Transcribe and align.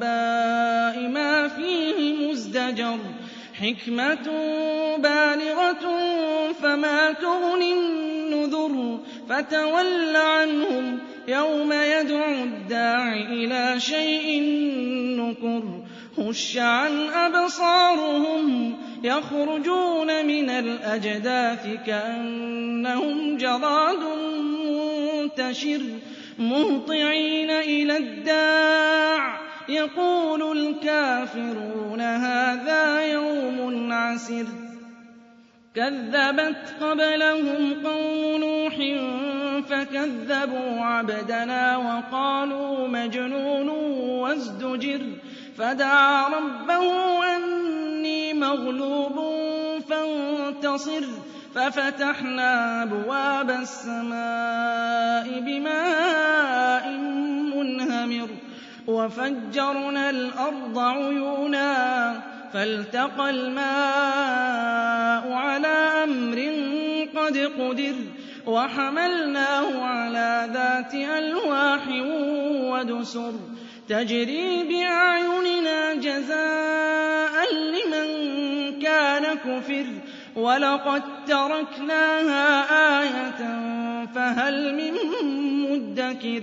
ما 0.00 1.48
فيه 1.48 2.28
مزدجر 2.30 2.98
حكمة 3.54 4.28
بالغة 4.96 5.84
فما 6.62 7.12
تغني 7.12 7.72
النذر 7.72 8.98
فتول 9.28 10.16
عنهم 10.16 10.98
يوم 11.28 11.72
يدعو 11.72 12.34
الداع 12.34 13.12
إلى 13.12 13.80
شيء 13.80 14.42
نكر 15.20 15.82
خش 16.16 16.56
عن 16.56 17.08
أبصارهم 17.08 18.76
يخرجون 19.02 20.26
من 20.26 20.50
الأجداث 20.50 21.66
كأنهم 21.86 23.36
جراد 23.36 23.98
منتشر 24.66 25.80
مهطعين 26.38 27.50
إلى 27.50 27.96
الداع 27.96 29.45
يقول 29.68 30.58
الكافرون 30.58 32.00
هذا 32.00 33.12
يوم 33.12 33.92
عسر. 33.92 34.46
كذبت 35.74 36.74
قبلهم 36.80 37.74
قوم 37.84 38.40
نوح 38.40 38.76
فكذبوا 39.68 40.80
عبدنا 40.80 41.76
وقالوا 41.76 42.88
مجنون 42.88 43.68
وازدجر. 44.20 45.00
فدعا 45.58 46.28
ربه 46.28 46.84
أني 47.36 48.34
مغلوب 48.34 49.20
فانتصر. 49.88 51.04
ففتحنا 51.54 52.82
أبواب 52.82 53.50
السماء 53.50 55.40
بماء 55.40 56.65
وفجرنا 59.06 60.10
الأرض 60.10 60.78
عيونا 60.78 61.72
فالتقى 62.52 63.30
الماء 63.30 63.64
على 65.32 65.76
أمر 66.04 66.38
قد 67.16 67.36
قدر 67.38 67.94
وحملناه 68.46 69.84
على 69.84 70.50
ذات 70.52 70.94
ألواح 70.94 71.88
ودسر 72.70 73.32
تجري 73.88 74.62
بأعيننا 74.62 75.94
جزاء 75.94 77.34
لمن 77.54 78.08
كان 78.82 79.24
كفر 79.34 79.86
ولقد 80.36 81.02
تركناها 81.26 82.62
آية 83.02 83.40
فهل 84.14 84.74
من 84.74 84.94
مدكر 85.62 86.42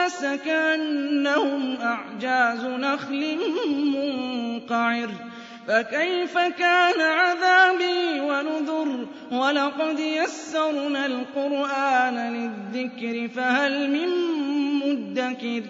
الناس 0.00 0.40
كأنهم 0.44 1.76
أعجاز 1.76 2.64
نخل 2.64 3.38
منقعر. 3.94 5.08
فكيف 5.68 6.38
كان 6.38 7.00
عذابي 7.00 8.20
ونذر؟ 8.20 9.06
ولقد 9.32 9.98
يسرنا 9.98 11.06
القرآن 11.06 12.16
للذكر 12.34 13.28
فهل 13.28 13.90
من 13.90 14.08
مدكر؟ 14.80 15.62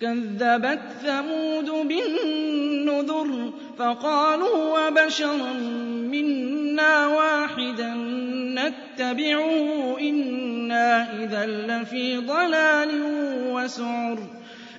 كذبت 0.00 0.80
ثمود 1.02 1.70
بالنذر 1.88 3.52
فقالوا 3.78 4.88
وبشرا 4.88 5.52
منا 6.12 7.06
واحدا 7.06 7.94
نتبعه 8.58 9.98
إنا 10.00 11.22
إذا 11.22 11.46
لفي 11.46 12.16
ضلال 12.16 13.02
وسعر. 13.52 14.18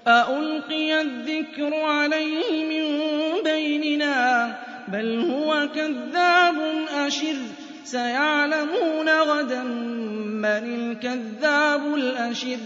أألقي 0.08 1.02
الذكر 1.02 1.74
عليه 1.74 2.66
من 2.66 3.04
بيننا؟ 3.44 4.56
بل 4.88 5.20
هو 5.32 5.70
كذاب 5.76 6.86
أشر. 7.08 7.36
سيعلمون 7.84 9.10
غدا 9.10 9.64
من 9.64 10.46
الكذاب 10.46 11.96
الأشر. 11.96 12.58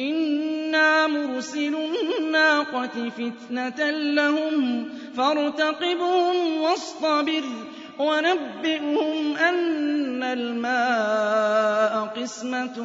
إنا 0.00 1.06
مرسل 1.06 1.74
الناقة 1.74 3.10
فتنة 3.10 3.90
لهم 3.90 4.88
فارتقبهم 5.16 6.60
واصطبر. 6.60 7.42
ونبئهم 7.98 9.36
أن 9.36 10.22
الماء 10.22 12.06
قسمة 12.22 12.78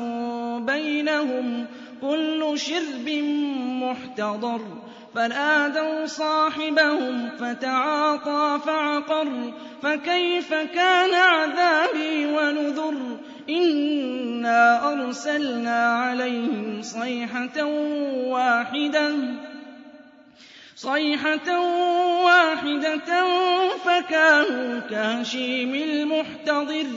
بينهم 0.60 1.66
كل 2.02 2.52
شرب 2.56 3.10
محتضر. 3.84 4.62
فنادوا 5.16 6.06
صاحبهم 6.06 7.30
فتعاطى 7.40 8.60
فعقر 8.66 9.54
فكيف 9.82 10.54
كان 10.54 11.14
عذابي 11.14 12.26
ونذر؟ 12.26 12.96
إنا 13.50 14.94
أرسلنا 14.94 15.86
عليهم 15.86 16.82
صيحة 16.82 17.64
واحدة. 18.28 19.12
صيحة 20.82 21.60
واحدة 22.24 23.28
فكانوا 23.86 24.80
كهشيم 24.80 25.76
المحتضر 25.76 26.88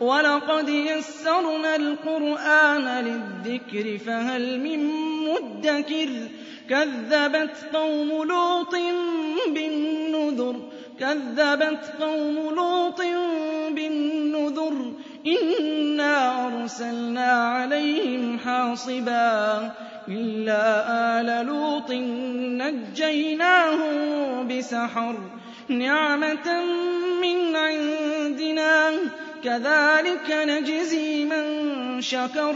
ولقد 0.00 0.68
يسرنا 0.68 1.76
القرآن 1.76 3.04
للذكر 3.04 3.98
فهل 3.98 4.60
من 4.60 4.90
مدكر 5.24 6.08
كذبت 6.68 7.56
قوم 7.72 8.08
لوط 8.08 8.74
بالنذر 9.48 10.56
كذبت 11.00 11.92
قوم 12.00 12.54
لوط 12.54 13.00
بالنذر 13.70 14.92
إنا 15.26 16.46
أرسلنا 16.46 17.32
عليهم 17.32 18.38
حاصبا 18.38 19.70
إلا 20.08 20.60
آل 21.20 21.46
لوط 21.46 21.90
نجيناهم 22.62 24.48
بسحر 24.48 25.14
نعمة 25.68 26.64
من 27.22 27.56
عندنا 27.56 28.90
كذلك 29.44 30.30
نجزي 30.30 31.24
من 31.24 32.00
شكر 32.00 32.54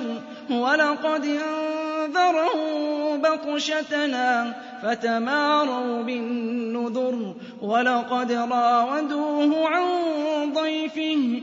ولقد 0.50 1.24
أنذرهم 1.26 3.20
بطشتنا 3.22 4.54
فتماروا 4.82 6.02
بالنذر 6.02 7.34
ولقد 7.62 8.32
راودوه 8.32 9.68
عن 9.68 9.86
ضيفه 10.52 11.42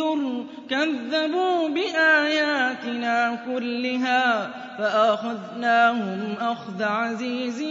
النُّذُرُ 0.00 0.44
كَذَّبُوا 0.70 1.68
بِآيَاتِنَا 1.68 3.38
كُلِّهَا 3.46 4.50
فَأَخَذْنَاهُمْ 4.78 6.34
أَخْذَ 6.40 6.82
عَزِيزٍ 6.82 7.62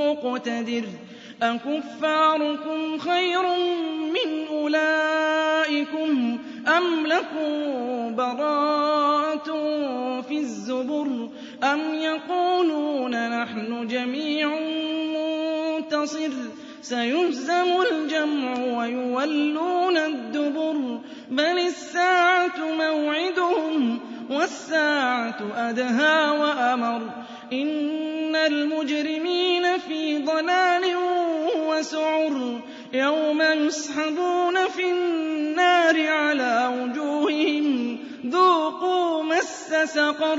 مُّقْتَدِرٍ 0.00 0.84
أَكُفَّارُكُمْ 1.42 2.98
خَيْرٌ 2.98 3.42
مِّنْ 4.16 4.46
أُولَٰئِكُمْ 4.50 6.38
أَمْ 6.68 7.06
لَكُم 7.06 7.50
بَرَاءَةٌ 8.16 9.48
فِي 10.28 10.38
الزُّبُرِ 10.38 11.28
أَمْ 11.64 11.80
يَقُولُونَ 11.94 13.14
نَحْنُ 13.42 13.86
جَمِيعٌ 13.86 14.33
مُّنتَصِرٌ 16.04 16.30
سَيُهْزَمُ 16.82 17.80
الْجَمْعُ 17.92 18.78
وَيُوَلُّونَ 18.78 19.96
الدُّبُرَ 19.96 21.00
بَلِ 21.30 21.58
السَّاعَةُ 21.58 22.58
مَوْعِدُهُمْ 22.78 24.00
وَالسَّاعَةُ 24.30 25.38
أَدْهَىٰ 25.56 26.30
وَأَمَرُّ. 26.40 27.02
إِنَّ 27.52 28.36
الْمُجْرِمِينَ 28.36 29.78
فِي 29.78 30.18
ضَلَالٍ 30.18 30.84
وَسُعُرٍ 31.68 32.60
يَوْمَ 32.92 33.42
يُسْحَبُونَ 33.42 34.56
فِي 34.76 34.90
النَّارِ 34.90 36.06
عَلَىٰ 36.08 36.82
وُجُوهِهِمْ 36.82 37.98
ذُوقُوا 38.26 39.22
مَسَّ 39.22 39.74
سَقَرَ. 39.94 40.38